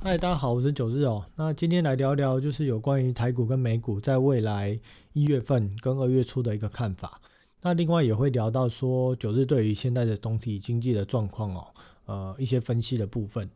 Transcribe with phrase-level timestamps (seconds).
[0.00, 1.26] 嗨，大家好，我是九日哦。
[1.34, 4.78] 那今天来聊聊，就是有关于台股跟美股在未来
[5.12, 7.20] 一月份跟二月初的一个看法。
[7.62, 11.66] 那另外也会聊到说，九日对于现在的总体经济的状况哦，
[12.06, 13.50] 呃，一些分析的部分。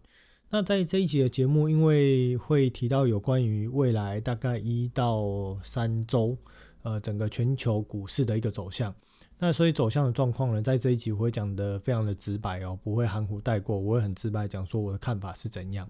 [0.51, 6.36] 那在这一集的节目，因为会提到有关于未来大概一到三周，
[6.82, 8.93] 呃，整个全球股市的一个走向。
[9.38, 15.88] 那所以走向的状况呢，在这一集我会讲的非常的直白哦，不会含糊带过，我会很直白讲说我的看法是怎样。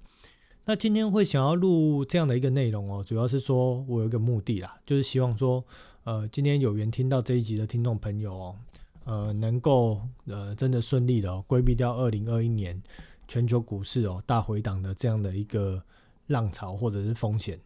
[0.65, 5.65] 那今天会想要录这样的一个内容哦，主要是说我有一个目的啦，就是希望说，
[6.05, 8.57] 呃，今天有缘听到这一集的听众朋友哦，
[9.05, 12.81] 呃，能够呃真的顺利的哦规避掉二零二一年
[13.27, 15.83] 全球股市哦大回档的这样的一个
[16.29, 17.59] 浪潮或者是风险，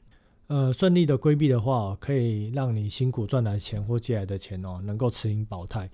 [0.47, 5.91] 呃，顺利的规避的话，可以让你辛苦赚来的钱或借来的钱哦，能够持盈保泰，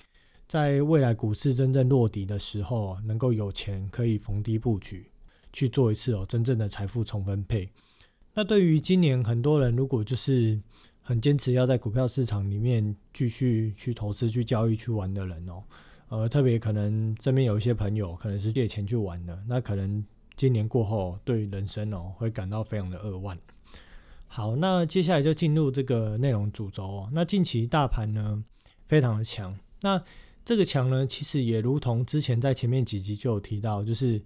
[0.47, 5.11] 在未来股市真正落底的时候，能够有钱可以逢低布局。
[5.53, 7.69] 去做一次哦，真正的财富重分配。
[8.35, 10.59] 那对于今年很多人，如果就是
[11.03, 15.63] 很坚持要在股票市场里面继续去投资、去交易、去玩的人哦，
[16.09, 20.03] 呃，特别可能这边有一些朋友可能是借钱去玩的，那可能
[20.35, 23.39] 今年过后对人生哦会感到非常的扼腕。
[24.29, 27.11] 好，那接下来就进入这个内容主轴哦。
[27.13, 28.43] 那近期大盘呢
[28.87, 30.03] 非常的强，那
[30.47, 34.23] 这个强呢其实也如同之前在前面几集就有提到，就是。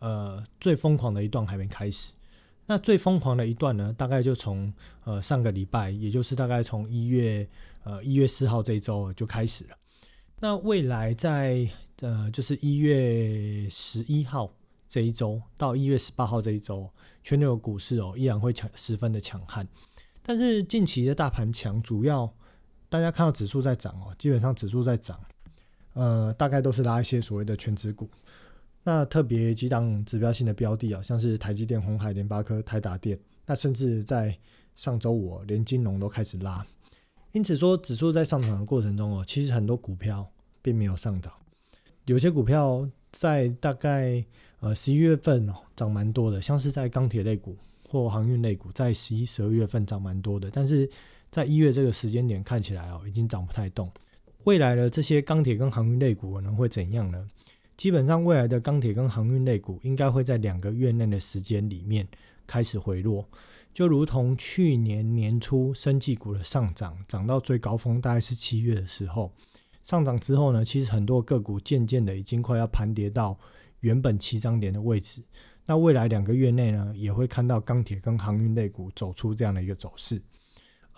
[0.00, 2.12] 呃，最疯狂的一段还没开始。
[2.66, 4.72] 那最疯狂的一段呢，大概就从
[5.04, 7.48] 呃上个礼拜，也就是大概从一月
[7.84, 9.76] 呃一月四号这一周就开始了。
[10.38, 11.68] 那未来在
[12.00, 14.52] 呃就是一月十一号
[14.88, 16.88] 这一周到一月十八号这一周，
[17.24, 19.66] 全球股市哦依然会强十分的强悍。
[20.22, 22.32] 但是近期的大盘强，主要
[22.88, 25.18] 大家看到指数在涨哦，基本上指数在涨，
[25.94, 28.08] 呃，大概都是拉一些所谓的全指股。
[28.82, 34.38] 那特别几档指标性的标的啊，像是台积电、红海、联发科、台达电，那甚至在
[34.76, 36.66] 上周五连金融都开始拉，
[37.32, 40.30] 因此说指数在上涨的过程中哦，其实很多股票
[40.62, 41.32] 并没有上涨，
[42.06, 44.24] 有些股票在大概
[44.60, 47.56] 呃十一月份哦涨蛮多的，像是在钢铁类股
[47.88, 50.88] 或航运类股，在十一、十二月份涨蛮多的，但是
[51.30, 53.90] 在一月这个时间点看起来哦，已经涨不太动。
[54.44, 57.28] 未来的这些钢铁跟航运类股可能会怎样呢？
[57.80, 62.06] 基本上，未来的钢铁跟航运类股应该会在两个月内的时间里面
[62.46, 63.26] 开始回落，
[63.72, 69.32] 就如同去年年初生技股的上涨，涨到最高峰大概是七月的时候，
[69.82, 73.38] 上涨之后呢，其实很多个股渐渐的已经快要盘跌到
[73.80, 75.22] 原本起涨点的位置。
[75.64, 80.20] 那未来两个月内呢，也会看到钢铁跟航运类股走出这样的一个走势。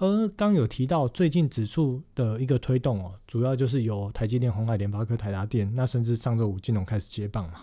[0.02, 7.60] 而刚有提到最近指数的一个推动哦，主要就是由台积电、红海、联发科、台达电，那甚至上周五金融开始接棒嘛。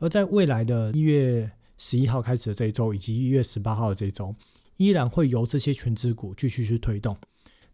[0.00, 1.48] 而在未来的一月
[1.78, 4.34] 十一号开始的这一周，以及一月十八号的这一周，
[4.78, 7.16] 依然会由这些全指股继续去推动。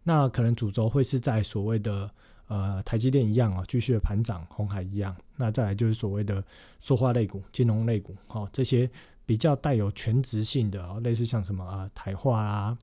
[0.03, 2.11] 那可能主轴会是在所谓的
[2.49, 5.15] 呃台积电一样啊，继续的盘涨，红海一样。
[5.35, 6.43] 那再来就是所谓的
[6.81, 8.91] 塑化类股、金融类股，哦，这些
[9.25, 12.77] 比较带有全职性的，类似像什么啊台化啊。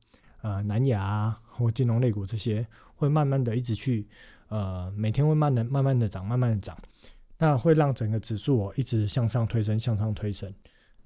[0.45, 2.67] 呃，南亚，或金融类股这些，
[2.97, 4.07] 会慢慢的一直去，
[4.49, 6.77] 呃，每天会慢的、慢慢的涨，慢慢的涨，
[7.39, 10.53] 那会让整个指数哦一直向上推升，向上推升。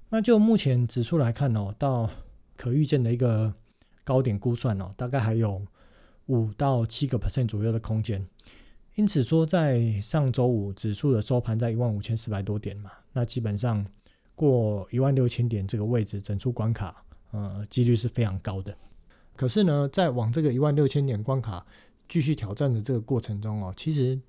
[0.09, 2.09] 那就目前指数来看哦，到
[2.57, 3.53] 可预见的一个
[4.03, 5.65] 高点估算哦，大概还有
[6.25, 8.27] 五到七个 percent 左右的空间。
[8.95, 13.85] 因此说，在上周五指数的收盘在一万五千四百多点嘛，那基本上
[14.35, 18.75] 过一万六千点这个位置整出关卡，呃，几率是非常高的。
[19.39, 21.65] 可是呢，在往这个一万六千点关卡
[22.09, 24.19] 继续挑战的这个过程中哦，其实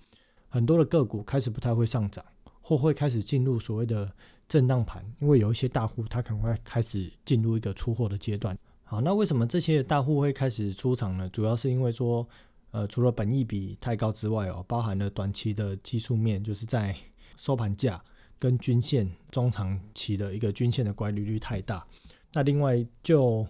[0.49, 2.25] 很多的个股开始不太会上涨，
[2.61, 4.13] 或会开始进入所谓的
[4.49, 8.57] 震荡盘，因为有一些大户他可能会开始进入一个出货的阶段。
[8.85, 11.29] 好，那为什么这些大户会开始出场呢？
[11.31, 12.25] 主要是因为说，
[12.71, 16.95] 呃，除了本益比太高之外哦，包含了短期的技术面，就是在
[17.37, 18.01] 收盘价
[18.39, 21.85] 跟均线中长期的一个均线的乖离率太大。
[22.33, 23.45] 那另外就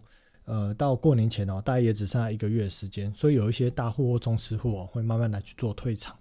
[0.51, 6.17] 呃，到过年前哦，大概也只剩下一个月的时间，所以有一些大户或中实户哦，会慢慢来去做退场。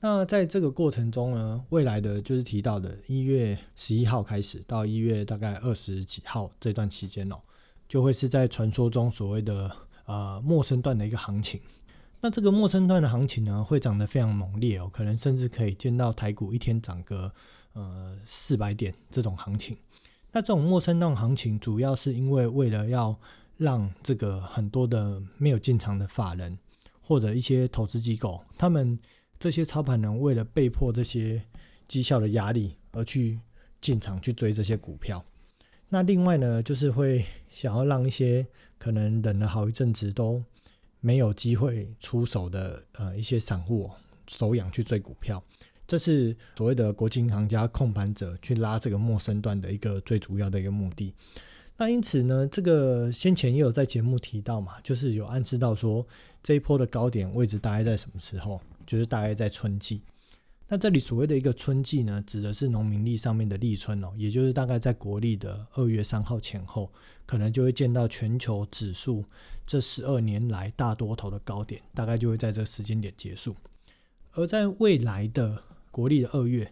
[0.00, 7.36] 那在这个过程中呢，未来的就是提到的一月十一号开始到一月大概二十几号这段期间哦，
[7.88, 9.70] 就会是在传说中所谓的
[10.06, 11.60] 呃陌生段的一个行情。
[12.20, 17.32] 那这个陌生段的行情呢，会涨得非常猛烈哦，可能甚至可以见到台股一天涨个
[17.74, 19.76] 呃四百点这种行情。
[20.32, 23.16] 那这种陌生段行情，主要是因为为了要
[23.56, 26.58] 让这个很多的没有进场的法人
[27.00, 28.98] 或者一些投资机构，他们
[29.38, 31.42] 这些操盘人为了被迫这些
[31.86, 33.38] 绩效的压力而去
[33.80, 35.24] 进场去追这些股票。
[35.88, 38.46] 那另外呢，就是会想要让一些
[38.78, 40.42] 可能等了好一阵子都
[41.00, 43.90] 没有机会出手的呃一些散户
[44.26, 45.42] 手痒去追股票，
[45.86, 51.12] 这是所谓的国际银行家控盘者去拉这个陌生段的一个最主要的一个目的。
[51.82, 56.06] 那因此呢，这个先前也有在节目提到嘛，就是有暗示到说
[56.40, 60.00] 这一波的高点位置大概在什么时候，就是大概在春季。
[60.68, 66.88] 那这里所谓的一个春季呢，指的是农民历上面的立春哦，也就是大概在国历的二月三号前后，
[67.26, 69.24] 可能就会见到全球指数
[69.66, 73.56] 这十二年来大多头的高点，大概就会在这时间点结束。
[74.34, 76.70] 而在未来的国历的二月、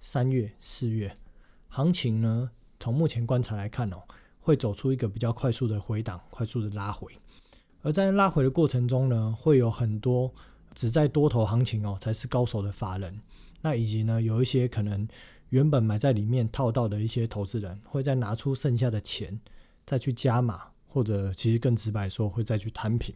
[0.00, 1.16] 三月、四月，
[1.68, 2.50] 行情呢，
[2.80, 4.02] 从目前观察来看哦。
[4.50, 7.12] 会走出一个比较快速的回档，快速的拉回，
[7.82, 10.34] 而在拉回的过程中呢，会有很多
[10.74, 13.20] 只在多头行情哦才是高手的法人，
[13.62, 15.06] 那以及呢有一些可能
[15.50, 19.40] 原本买在里面套到的一些投资人，会再拿出剩下的钱
[19.86, 23.14] 再去加码，或者其实更直白说会再去摊平。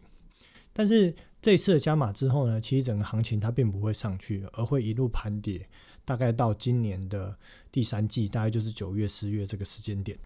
[0.71, 5.67] 但是这次的加码之后呢，其实整个行情它并不会上去，而会一路盘跌，
[6.05, 7.37] 大概到今年的
[7.73, 10.17] 第三季，大概就是九月、十月这个时间点。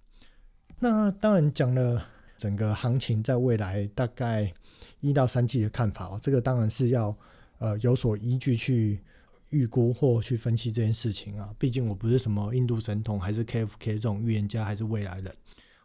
[0.82, 2.06] 那当然讲了
[2.38, 4.54] 整个行情在未来大概
[5.02, 7.14] 一到三季的看法哦，这个当然是要
[7.58, 9.00] 呃有所依据去
[9.50, 11.54] 预估或去分析这件事情啊。
[11.60, 15.36] 毕竟我不是什么印度神童，还是 KFK 这种预言家，还是未来人。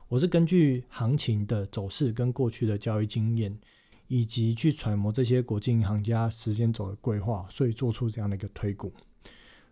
[0.08, 3.58] 我是根据行情的走势跟过去的交易经验，
[4.06, 8.92] 以及去揣摩这些国际银行家时间轴的规划，所以做出这样的一个推估。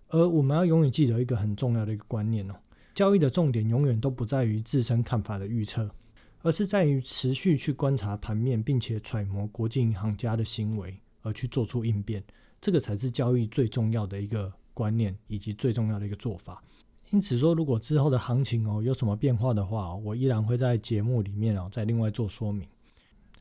[0.08, 2.54] 而我们要永远记得一个很重要的一个观念哦。
[2.94, 5.90] 交易的重点永远都不在于自身看法的预测，
[6.42, 12.22] 而是在于持续去观察盘面，并且揣摩国际银行家的行为，而去做出应变。
[12.60, 16.62] 这个才是交易最重要的一个观念，以及最重要的一个做法。
[17.10, 22.68] 因此说，如果之后的行情哦有什么变化的话，我依然会在节目里面哦再另外做说明。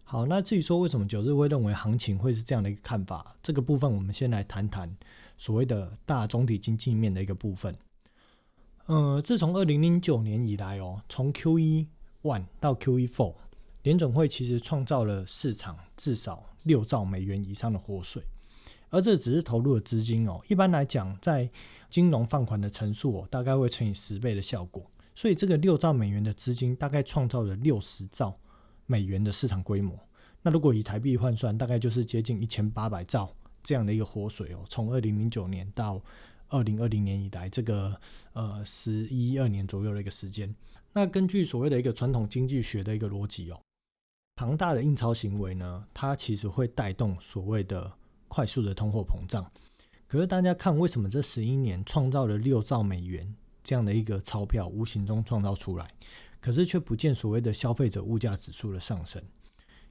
[0.04, 4.94] 好，那至于说为什么九日会认为行情会是这样的一个看法，这个部分我们先来谈谈
[5.38, 7.76] 所谓的大总体经济面的一个部分。
[8.92, 11.88] 呃，自从二零零九年以来哦，从 QE
[12.24, 13.36] one 到 QE four，
[13.84, 18.22] 联总会其实创造了市场至少六兆美元以上的活水，
[18.90, 20.42] 而这只是投入的资金哦。
[20.50, 21.50] 一般来讲，在
[21.90, 24.84] 金融放款的层数哦，大概会乘以十倍的效果，
[25.16, 28.38] 所以这个六兆美元的资金大概创造了六十兆
[28.88, 29.98] 美元的市场规模。
[30.42, 33.34] 那如果以台币换算，大概就是接近一千八百兆
[33.64, 34.66] 这样的一个活水哦。
[34.68, 36.02] 从二零零九年到
[36.52, 38.00] 二零二零年以来，这个
[38.34, 40.54] 呃十一二年左右的一个时间，
[40.92, 43.62] 那根据所谓的一个传统经济学的一个逻辑哦，
[44.36, 47.94] 庞大的印钞行为呢，它其实会带动所谓的
[48.28, 49.50] 快速的通货膨胀。
[50.08, 53.34] 可是大家看，为什么这十一年创造了六兆美元
[53.64, 55.90] 这样的一个钞票，无形中创造出来，
[56.42, 59.24] 可是却不见所谓的消费者物价指数的上升？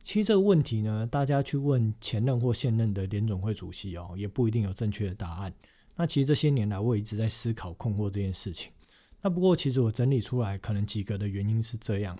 [0.04, 5.54] 其实这个问题呢，大家去问前任或现任的联总会主席哦，也不一定有正确的答案。
[6.00, 8.72] 那其实这些年来，我一直在思考困惑这件事情。
[9.20, 12.18] 那不过，其实我整理出来，可能几个的原因是这样，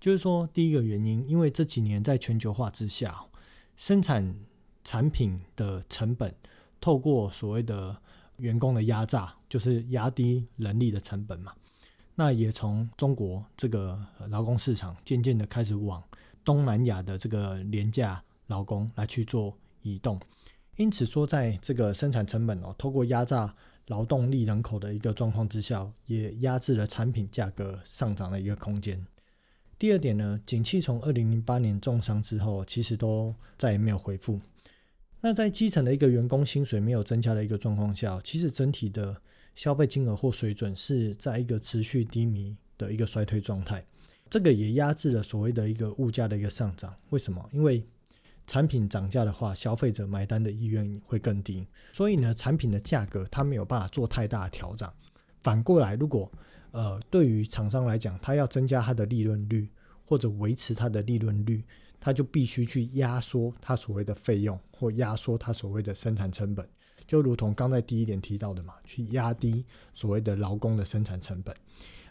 [0.00, 3.24] 就是说，第一个原因，因为这几年在全球化之下，
[3.76, 4.34] 生产
[4.82, 6.34] 产品的成本，
[6.80, 7.96] 透过所谓的
[8.38, 11.52] 员工的压榨，就是压低人力的成本嘛。
[12.16, 16.02] 那也从中国这个劳工市场，渐渐的开始往
[16.44, 20.18] 东南亚的这个廉价劳工来去做移动。
[20.76, 23.54] 因此说，在这个生产成本哦，透过压榨
[23.88, 29.06] 劳动力人口的一个状况之下，也压制了产品价格上涨的一个空间。
[29.78, 34.40] 第二点呢，景气从二零零八年重伤之后，其实都再也没有恢复。
[35.20, 39.20] 那在基层的一个员工薪水没有增加的一个状况下，其实整体的
[39.54, 43.84] 消费金额或水准是在一个持续低迷的一个衰退状态。
[44.30, 46.96] 这个也压制了所谓的一个物价的一个上涨。
[47.10, 47.46] 为什么？
[47.52, 47.84] 因为
[48.52, 54.86] 产品涨价的话，消费者买单的意愿会更低，所以呢，产品的价格它没有办法做太大的调整。
[55.42, 56.30] 反过来，如果
[56.70, 59.70] 呃对于厂商来讲，他要增加它的利润率
[60.04, 61.64] 或者维持它的利润率，
[61.98, 66.68] 他就必须去压缩它所谓的费用或压缩它所谓的生产成本，
[67.06, 71.56] 就如同刚才第一点提到的嘛，去压低所谓的劳工的生产成本。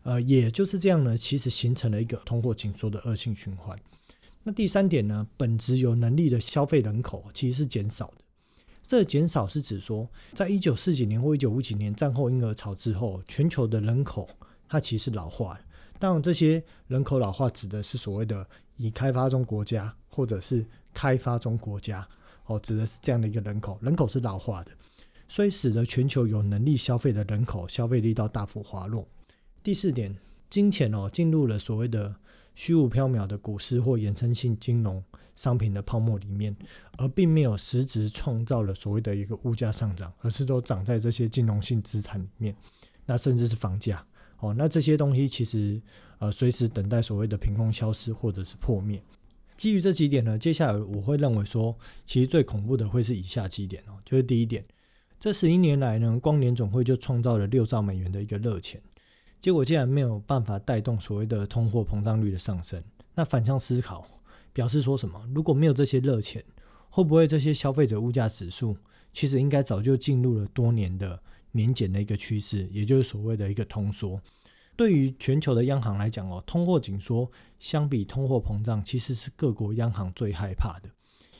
[0.01, 3.79] 呃，也就是这样呢，其实形成了一个通货紧缩的恶性循环。
[4.43, 5.27] 那第三点呢？
[5.37, 8.23] 本质有能力的消费人口其实是减少的。
[8.87, 14.27] 这减少是指说，在一九四几年或一九五几年战后婴儿潮之后，全球的人口
[14.67, 15.61] 它其实老化了。
[15.99, 22.07] 当然，这些人口老化指的是所谓的已开发中国家或者是开发中国家
[22.47, 24.71] 哦，指的是这样的一个人口，人口是老化的，
[25.29, 29.07] 所以使得全球有能力消费的人口消费力到大幅滑落。
[29.61, 30.17] 第四点，
[30.49, 32.15] 金钱哦进入了所谓的
[32.53, 35.03] 虚无缥缈的股市或衍生性金融
[35.35, 36.55] 商品的泡沫里面，
[36.97, 42.55] 而并没有实质创造了所谓的一个物价上涨，而是都涨在这些金融性资产里面，
[43.05, 44.05] 那甚至是房价
[44.39, 45.81] 哦，那这些东西其实
[46.19, 49.01] 呃随时等待所谓的凭空消失或者是破灭。
[49.57, 54.65] 基于这几点呢，接下来我会认为说，其实最恐怖的会是以下几点哦，就是第一点，
[55.19, 58.81] 这十一年来呢，光年总会就创造了六兆美元的一个热钱。
[59.41, 62.83] 结果竟然没有办法带动所谓的通货膨胀率的上升，
[63.15, 64.07] 那反向思考
[64.53, 65.27] 表示说什么？
[65.33, 66.45] 如果没有这些热钱，
[66.89, 68.77] 会不会这些消费者物价指数
[69.13, 71.19] 其实应该早就进入了多年的
[71.51, 74.21] 年减的一个趋势，也就是所谓的一个通缩？
[74.77, 80.89] 对于全球的央行来讲哦，通货紧缩相比通货膨胀其实是各国央行最害怕的，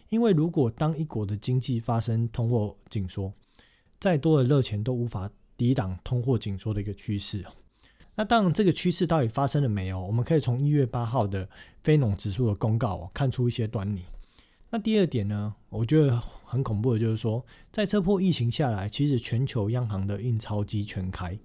[0.10, 3.32] 因为如果当一国的经济发生通货紧缩，
[4.00, 7.44] 再多的热钱都无法抵挡通货紧缩的一个趋势
[8.16, 10.00] 那当然，这个趋势到底发生了没有？
[10.02, 11.50] 我们可以从一月八号的
[11.84, 14.04] 非农指数的公告，看出一些端倪。
[14.70, 21.38] 那第二点呢，我觉得很恐怖的就是说，在这波疫情下来，其实全球央行的印钞机全开。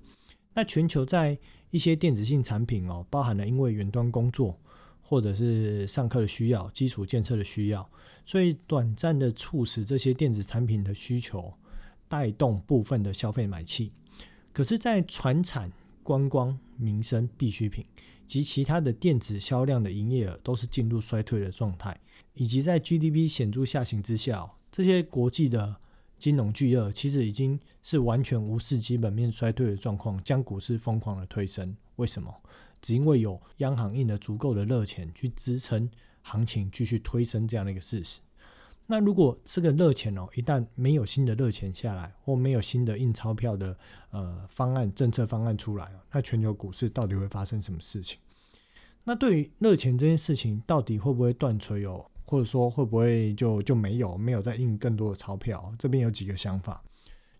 [0.55, 1.39] 那全球在
[1.71, 4.59] 一些电子性产品哦，包含了因为远端工作
[5.03, 7.89] 或者是上课的需要、基础建设的需要，
[8.25, 11.53] 所以短暂的促使这些电子产品的需求，
[12.09, 13.93] 带动部分的消费买气。
[14.53, 15.71] 可是，在船产
[16.07, 17.85] 观光、民生必需品
[18.29, 21.99] 及其他的电子销量的营业额都是进入衰退的状态，
[22.35, 25.75] 以及在 GDP 显著下行之下，这些国际的
[26.17, 31.77] 金融巨鳄其实已经是完全无视基本面衰退的状况，将股市疯狂的推升。
[31.97, 32.33] 为什么？
[32.81, 35.91] 只因为有央行印了足够的热钱去支撑
[36.23, 38.21] 行情继续推升这样的一个事实。
[38.89, 43.77] 那如果这个热钱哦，一旦没有新的热钱下来，或没有新的印钞票的
[44.11, 48.19] 呃方案、政策方案出来，那全球股市到底会发生什么事情？
[49.03, 52.07] 那对于热钱这件事情，到底会不会断锤哦？
[52.25, 55.75] 或者说会不会就就没有没有再印更多的钞票？
[55.79, 56.83] 这边有几个想法，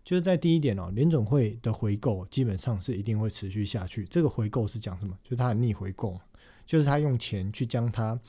[0.03, 4.05] 就是在第一点哦，联总会的回购基本上是一定会持续下去。
[4.05, 5.17] 这个回购是讲什么？
[5.23, 6.19] 就是它的逆回购，
[6.65, 8.19] 就是他用钱去将他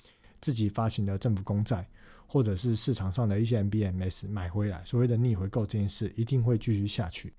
[0.40, 1.88] 自己发行的政府公债。
[2.30, 7.32] 或者是市场上的一些 MBMS 买回来，所谓的逆回购这件事一定会继续下去。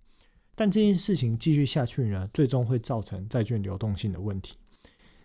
[0.56, 4.58] 但这件事情继续下去呢，最终会造成债券流动性的问题。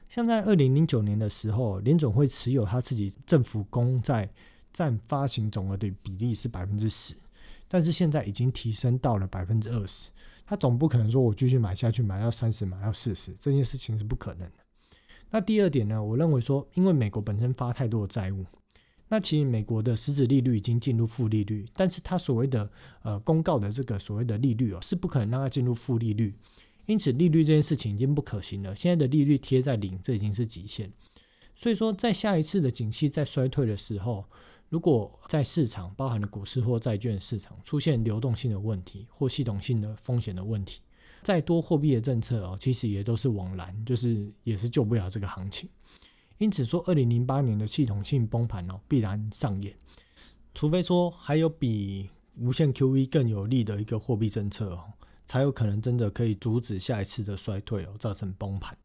[0.09, 4.30] 像在二零零九年的时候，联总会持有他自己政府公债
[4.73, 7.14] 占发行总额的比例是百分之十，
[7.66, 10.11] 但是现在已经提升到了百分之二十。
[10.47, 14.59] 他总不可能说我继续买下去，买到三十，买到四十，这件事情是不可能的。
[15.30, 18.44] 那第二点呢，我认为说，因为美国本身发太多的债务。
[19.14, 22.68] 那其实美国的实质利率已经进入负利率，但是它所谓的
[23.02, 26.35] 呃公告的这个所谓的利率哦，是不可能让它进入负利率，
[26.87, 28.75] 因此利率这件事情已经不可行了。
[28.75, 30.90] 现在的利率贴在零，这已经是极限。
[31.54, 34.25] 所以说，在下一次的景气在衰退的时候，
[34.68, 40.80] 如果在市场包含了股市或债券市场出现流动性的问题或系统性的风险的问题，
[41.23, 45.68] 再多货币的政策哦，其实也都是枉然，就是也是救不了这个行情。
[46.44, 49.74] 因此说，二零零八年的系统性崩盘哦，必然上演，
[50.52, 54.84] 除非说还有比无限 QE 更有利的一个货币政策哦，
[55.24, 58.76] 才有可能真的可以阻止下一次的衰退哦，造成崩盘。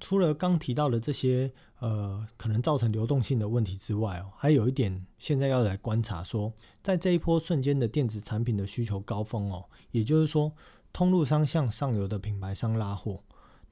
[0.00, 6.52] 除了刚提到的这些呃可能造成流动性的问题之外哦，还有一点现在要来观察说，
[6.82, 10.52] 在这一波瞬间的电子产品的需求高峰哦，也就是说，
[10.92, 13.22] 通路商向上游的品牌商拉货。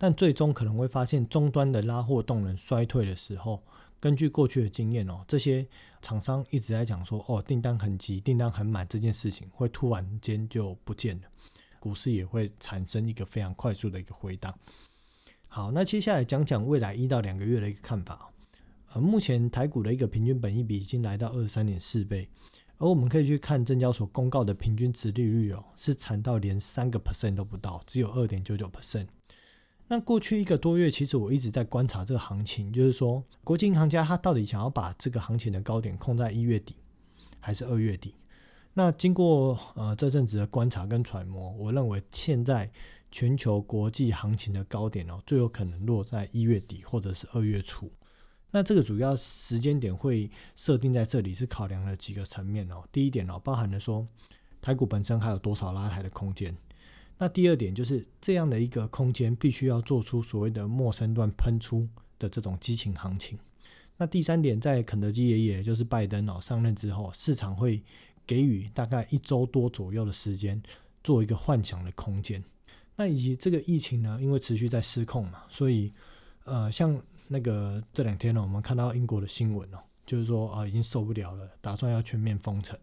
[0.03, 3.63] 但最终可能会发现，终端的拉货动能衰退的时候，
[4.01, 5.65] 根据过去的经验哦，这些
[6.01, 11.23] 厂商一直在讲说，哦，订单很急，订单很满这件事情，会突然间就不见了，
[11.79, 14.59] 股市也会产生一个非常快速的一个回档。
[15.47, 18.29] 好，那接下来讲讲未来一到两个月的一个看法。
[18.95, 22.29] 呃，目前台股的一个平均本益比已经来到二十三点四倍，
[22.79, 29.07] 而我们可以去看证交所公告的平均值利率哦，是惨到连三个 percent 都不到，只有二点九九 percent。
[29.89, 36.77] 那过去一个多月，其实我一直在观察这个行情，就是说，国际银行家他到底想要把这个行情的高点控在一月底，
[37.41, 38.15] 还是二月底？
[38.73, 42.71] 那经过呃这阵子的观察跟揣摩，我认为现在
[43.11, 47.93] 全球国际行情的高点哦，最有可能落在一月底或者是二月初。
[48.51, 52.85] 那这个主要时间点会设定在这里，是考量了几个层面哦。
[52.91, 54.09] 第一点哦，包含了说
[54.63, 56.57] 台股本身还有多少拉抬的空间。
[57.19, 61.89] 那第二点就是这样的一个空间，必须要做出所谓的陌生段喷出
[62.19, 63.39] 的这种激情行情。
[63.97, 67.81] 那第三点，在肯德基爷爷就是拜登哦上任之后，市场会
[68.27, 70.61] 给予大概一周多左右的时间，
[71.05, 72.43] 做一个幻想的空间。
[72.97, 75.93] 那以及这个疫情呢，因为持续在失控嘛，所以
[76.45, 82.77] 呃，像那个这两天呢，我们看到英国的新闻哦，就是说啊，已经受不了了，打算要全面封城。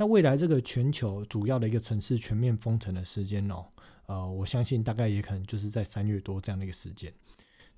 [0.00, 3.66] 那未来这个全球主要的一个城市全面封城的时间哦，
[4.06, 7.12] 呃，我相信大概也可能就是在三月多这样的一个时间。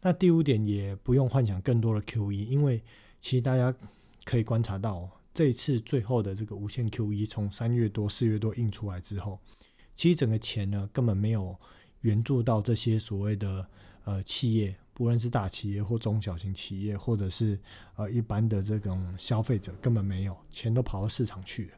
[0.00, 2.80] 那第五点也不用幻想更多的 QE，因为
[3.20, 3.74] 其实大家
[4.24, 9.40] 可以观察到，这一次最后的这个无限 QE 从三月多、四月多印出来之后，
[9.96, 11.58] 其实整个钱呢根本没有
[12.02, 13.66] 援助到这些所谓的
[14.04, 17.58] 呃企业，不论是大企业或中小型企业，或者是
[17.96, 21.72] 呃一般的这种消费者，根本没有钱都跑到市场去了。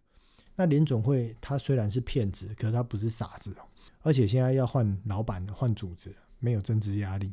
[0.56, 3.54] 那联总会他虽然是骗子，可是他不是傻子。
[4.02, 7.32] 而且现在要换老板、换组织，没有增值压力，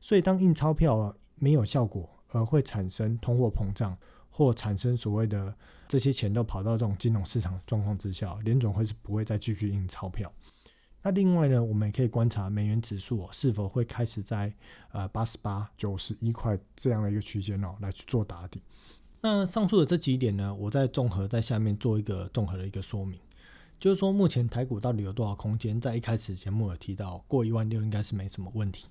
[0.00, 3.96] 所以当印钞票没有效果，而会产生通货膨胀，
[4.28, 5.56] 或产生所谓的
[5.88, 10.30] 这些钱都跑到这种金融市场状况之下，联总会是不会再继续印钞票。
[11.02, 14.52] 那另外呢，我们也可以观察美元指数是否会开始在
[14.92, 18.60] 呃八十八、九十一块这样的一个区间哦来去做打底。
[19.24, 23.20] 那上述的这几点呢，我再综合在下面做一个综合的一个说明，
[23.78, 25.80] 就是说目前台股到底有多少空间？
[25.80, 28.88] 在一开始节目有提到，过一万六应该是没什么问题。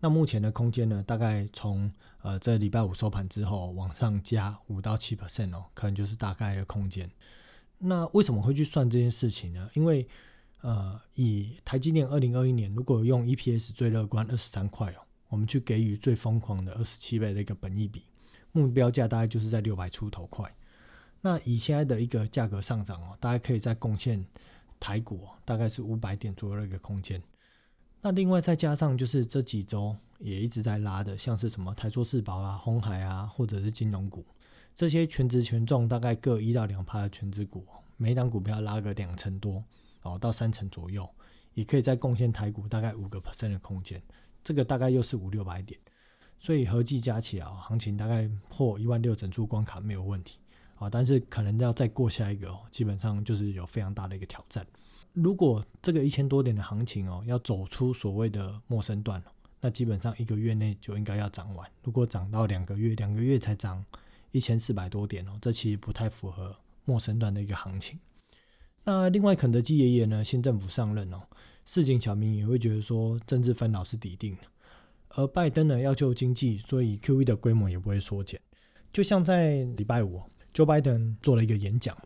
[0.00, 1.92] 那目前的空间呢，大概从
[2.22, 7.10] 呃这礼拜五收盘之后往上加五到七 percent 哦，可能就是大概的空间。
[7.78, 9.68] 那为什么会去算这件事情呢？
[9.74, 10.08] 因为
[10.62, 18.02] 呃以台积电二零二一年如果用 EPS 最乐观二十三块哦，我们去给予最疯狂的二十七倍的一个本益比。
[18.56, 20.50] 目标价大概就是在六百出头块，
[21.20, 24.24] 那以现在的一个价格上涨哦，大概可以再贡献
[24.80, 27.22] 台股大概是五百点左右的一个空间。
[28.00, 34.24] 那另外再加上就是这几周也一直在拉的，像是什么台塑四宝啊、红海啊，或者是金融股，
[34.74, 37.66] 这些全值权重大概各一到两趴的全值股，
[37.98, 39.62] 每档股票拉个两成多
[40.02, 41.08] 哦到三成左右，
[41.54, 44.00] 也可以再贡献台股大概五个 percent 的空间，
[44.42, 45.78] 这个大概又是五六百点。
[46.38, 50.38] 所以合计加起来，行情大概破一万六整数关卡没有问题
[50.76, 54.66] 啊，但是可能要再过下一个哦，基本上就是有非常大的一个挑战。
[55.12, 59.22] 如果这个一千多点的行情哦，要走出所谓的陌生段，
[59.60, 61.68] 那基本上一个月内就应该要涨完。
[61.82, 63.84] 如果涨到两个月，两个月才涨
[64.30, 67.98] 一千四百多点哦，这其实不太符合陌生段的一个行情。
[68.84, 71.22] 那另外，肯德基爷爷呢，新政府上任哦，
[71.64, 74.42] 市井小民也会觉得说，政治烦恼是抵定的。
[75.18, 78.38] 而拜登呢要救经济，所以 QE 的规模也不会缩减。
[78.92, 80.20] 就像在礼拜五
[80.52, 81.96] ，Joe Biden 做了一个演讲，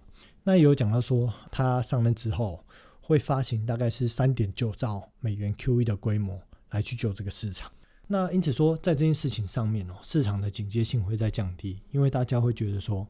[0.45, 2.65] 那有讲到说他上任之后
[3.01, 7.73] 会发行大概是三点九兆美元 QE 的规模来去救这个市场。
[8.07, 13.05] 那因此说，在这件事情上面哦，市场的警戒性会在降低，因为大家会觉得说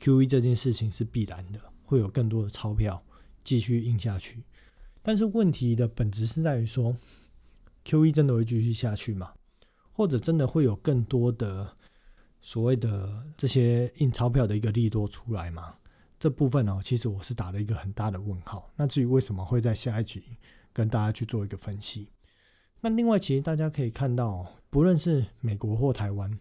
[0.00, 3.02] QE 这件事情是必然的，会有更多的钞票
[3.44, 4.42] 继续印下去。
[5.02, 6.96] 但是问题的本质是在于说
[7.84, 9.32] ，QE 真的会继续下去吗？
[9.92, 11.70] 或者真的会有更多的
[12.40, 15.74] 所谓的这些印钞票的一个利多出来吗？
[16.18, 18.70] 这部分呢，其实我是打了一个很大的问号。
[18.76, 20.22] 那至于为什么会在下一集
[20.72, 22.08] 跟大家去做一个分析？
[22.80, 26.38] 那另外，其实大家可以看到，不论是美国或台湾，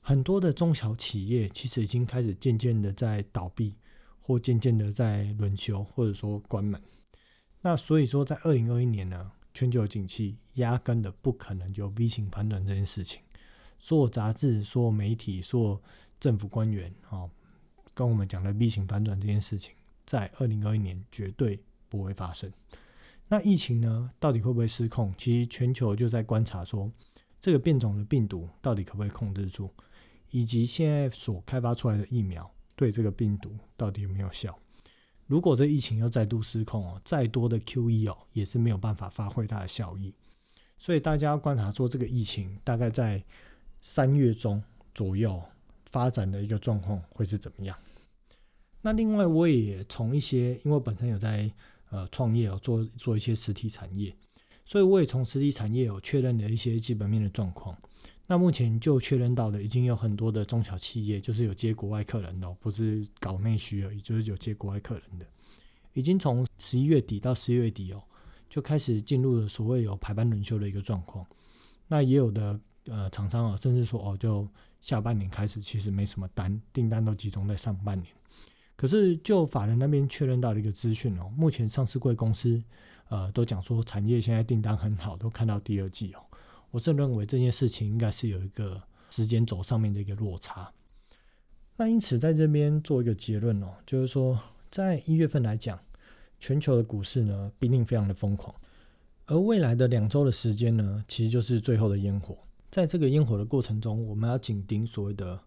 [0.00, 3.74] 很多的中小企业其实已经开始渐渐的在倒闭，
[4.20, 6.82] 或渐渐的在轮休，或者说关门。
[7.60, 9.30] 那所以说，在二零二一年呢？
[9.54, 13.20] 全球景气压根的不可能有 V 型反转这件事情，
[13.80, 15.82] 所有杂志、所有媒体、所有
[16.20, 17.28] 政府官员，哦，
[17.94, 19.72] 跟我们讲的 V 型反转这件事情，
[20.04, 22.52] 在二零二一年绝对不会发生。
[23.28, 25.14] 那疫情呢，到底会不会失控？
[25.18, 26.90] 其实全球就在观察说，
[27.40, 29.70] 这个变种的病毒到底可不可以控制住，
[30.30, 34.58] 以及现在所开发出来的疫苗对这个病毒到底有没有效。
[35.26, 40.14] 如果这疫情又再度失控哦，再多的 QE 哦，也是没有办法发挥它的效益。
[40.78, 43.22] 所以大家要观察说，这个疫情大概在
[43.80, 44.62] 三月中
[44.94, 45.42] 左右
[45.90, 47.76] 发展的一个状况会是怎么样？
[48.80, 51.50] 那另外我也从一些，因为本身有在
[51.90, 54.14] 呃创业哦，做做一些实体产业，
[54.64, 57.76] 所以我也从实体产业有确认了一些基本面的状况。
[58.26, 65.26] 那目前就确认到的，已经有很多的中小企业，就是有接国外客人的，不是搞内需而已，就是有接国外客人的，
[65.94, 68.02] 已经从十一月底到十一月底哦，
[68.48, 71.26] 就开始进入了所谓有排班轮休的一个状况。
[71.86, 74.46] 那也有的呃厂商啊，甚至说哦，就
[74.80, 78.12] 下半年开始其实没什么单，订单都集中在上半年。
[78.76, 82.62] 可是就法人那边确认到的一个资讯哦，目前上市贵公司
[83.08, 86.20] 呃都讲说产业现在订单很好，都看到第二季哦。
[86.70, 88.80] 我是认为这件事情应该是有一个
[89.10, 90.70] 时间轴上面的一个落差。
[91.76, 94.38] 那因此在这边做一个结论哦，就是说
[94.70, 95.80] 在一月份来讲，
[96.38, 98.54] 全球的股市呢必定非常的疯狂。
[99.26, 102.38] 而未来的两周的时间呢，其实就是最后的烟火。
[102.70, 105.40] 在这个烟火的过程中，我们要紧盯所谓的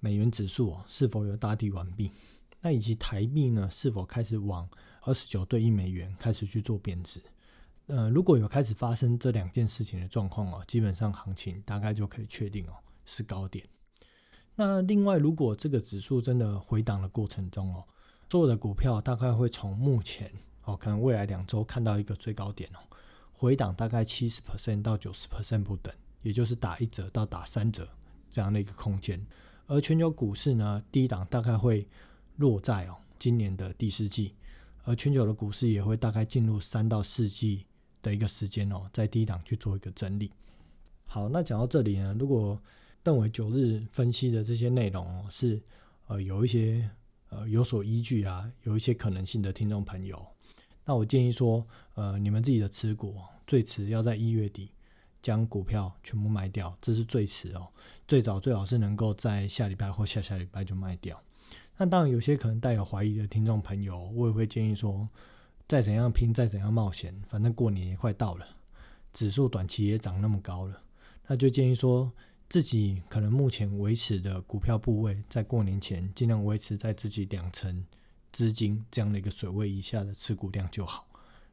[0.00, 2.10] 美元指数是否有大底完毕，
[2.60, 4.68] 那以及台币呢是否开始往
[5.00, 7.20] 二十九对一美元开始去做贬值。
[7.86, 12.72] 呃，如果有开始发生这两件事情的状况哦，基本上行情大概就可以确定哦
[13.04, 13.66] 是高点。
[14.56, 17.84] 那另外，如果这个指数真的回档的过程中哦，
[18.28, 20.30] 做的股票大概会从目前
[20.64, 22.78] 哦，可能未来两周看到一个最高点哦，
[23.32, 27.88] 回档大概七十 percent 到九十 percent 不等，也就是打一折到打三折
[28.30, 29.24] 这样的一个空间。
[29.66, 31.86] 而全球股市呢，低档大概会
[32.36, 34.34] 落在哦今年的第四季，
[34.84, 37.66] 而全球的股市也会大概进入三到四季。
[38.04, 40.30] 的一个时间哦，在低档去做一个整理。
[41.06, 42.60] 好，那讲到这里呢，如果
[43.02, 45.62] 邓伟九日分析的这些内容哦是
[46.06, 46.90] 呃有一些
[47.34, 50.24] 呃有所依据啊，有一些可能性的听众朋友，
[50.84, 53.16] 那我建议说，呃你们自己的持股
[53.46, 54.70] 最迟要在一月底
[55.20, 57.68] 将股票全部卖掉，这是最迟哦，
[58.06, 61.20] 最早最好是能够在下礼拜或下下礼拜就卖掉。
[61.76, 65.08] 那当然有些可能带有怀疑的听众朋友，我也会建议说。
[65.66, 68.46] 再怎样拼，再怎样冒险，反正过年也快到了，
[69.14, 70.78] 指数短期也涨那么高了，
[71.26, 72.12] 那就建议说
[72.48, 77.84] 自己可能目前维持的股票部位，在过年前尽量维持在自己两成
[78.32, 81.06] 资金这样的一个水位以下的持股量就好。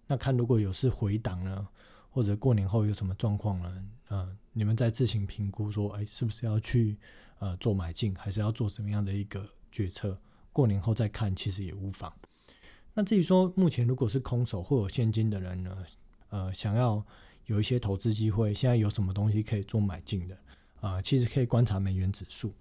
[0.07, 1.67] 那看如果有是回档呢，
[2.09, 3.85] 或者过年后有什么状况呢？
[4.09, 6.97] 呃，你们再自行评估说，哎，是不是要去
[7.39, 10.19] 呃做买进，还是要做什么样的一个决策？
[10.51, 12.11] 过年后再看，其实也无妨。
[12.93, 15.77] 那至于说目前如果是空手或有现金的人呢，
[16.29, 17.03] 呃，想要
[17.45, 20.37] 有一些投资机会，现在有什么东西可以做买进的
[20.81, 21.01] 啊？
[21.01, 22.53] 其实可以观察美元指数，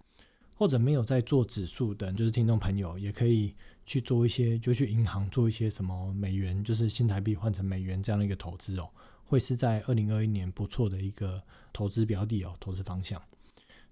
[0.54, 3.52] 或者没有在做指数的，就是听众朋友也可以
[3.85, 8.88] 去做一些，就去银行做一些什么美元，就是新台币换成美元这样的一个投资哦，
[9.24, 13.20] 会是在二零二一年不错的一个投资标的哦，投资方向。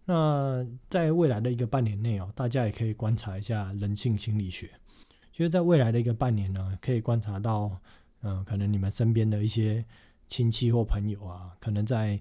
[0.04, 4.70] 那在未来的一个半年内哦，大家也可以观察一下人性心理学。
[5.32, 7.78] 就是在未来的一个半年呢，可以观察到，
[8.22, 9.84] 嗯，可能你们身边的一些
[10.28, 12.20] 亲戚或朋友啊，可能在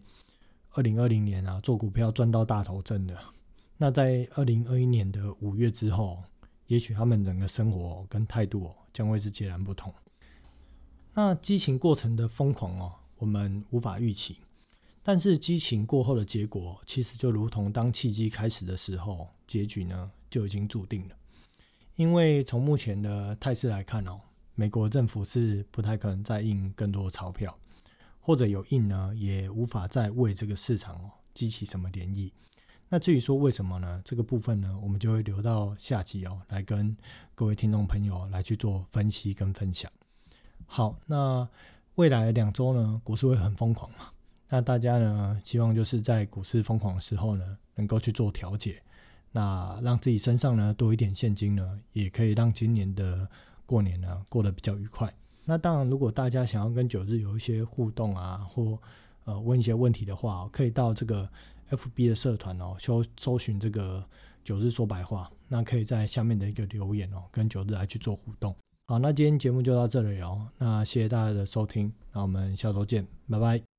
[0.78, 3.18] 二零二零年啊做股票赚到大头挣的，
[3.78, 6.22] 那在二零二一年的五月之后，
[6.68, 9.92] 也许他们整个生活跟态度将会是截然不同。
[11.16, 14.38] 那激情过程的疯狂哦，我们无法预期，
[15.02, 21.16] 但是激情过后的结果，其实就如同当契机开始的时候，结局呢就已经注定了。
[21.96, 24.22] 因为从目前的态势来看哦，
[24.54, 27.58] 美国政府是不太可能再印更多的钞票，
[28.28, 32.30] 或者有印呢，也无法再为这个市场哦激起什么涟漪。
[32.90, 34.02] 那至于说为什么呢？
[34.04, 36.98] 这个部分呢，我们就会留到下集哦，来跟
[37.36, 39.90] 各位听众朋友来去做分析跟分享。
[40.66, 41.48] 好，那
[41.96, 44.10] 未来两周呢，股市会很疯狂嘛？
[44.50, 48.84] 那大家呢，希望就是在股市疯狂的时候呢，能够去做调节。
[49.32, 53.30] 那让自己身上呢多一点现金呢，也可以让今年的
[53.66, 55.14] 过年呢过得比较愉快。
[55.50, 58.78] 那当然，如果大家想要跟九日有一些互动啊，或
[59.24, 61.28] 呃问一些问题的话，可以到这个
[61.72, 64.04] FB 的社团哦，搜搜寻这个
[64.44, 68.54] 九日说白话，那可以在下面的一个留言哦，跟九日来去做互动。
[68.88, 73.77] 好，那今天节目就到这里哦，那谢谢大家的收听，那我们下周见，拜拜。